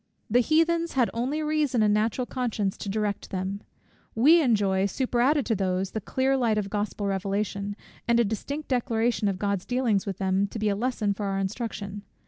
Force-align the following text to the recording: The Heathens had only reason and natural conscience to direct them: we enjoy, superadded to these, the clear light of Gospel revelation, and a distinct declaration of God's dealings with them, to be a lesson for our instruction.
The 0.31 0.39
Heathens 0.39 0.93
had 0.93 1.11
only 1.13 1.43
reason 1.43 1.83
and 1.83 1.93
natural 1.93 2.25
conscience 2.25 2.75
to 2.75 2.89
direct 2.89 3.29
them: 3.29 3.61
we 4.15 4.41
enjoy, 4.41 4.87
superadded 4.87 5.45
to 5.45 5.55
these, 5.55 5.91
the 5.91 6.01
clear 6.01 6.35
light 6.35 6.57
of 6.57 6.71
Gospel 6.71 7.05
revelation, 7.05 7.75
and 8.07 8.19
a 8.19 8.23
distinct 8.25 8.67
declaration 8.67 9.27
of 9.27 9.37
God's 9.37 9.63
dealings 9.67 10.07
with 10.07 10.17
them, 10.17 10.47
to 10.47 10.57
be 10.57 10.69
a 10.69 10.75
lesson 10.75 11.13
for 11.13 11.27
our 11.27 11.37
instruction. 11.37 12.01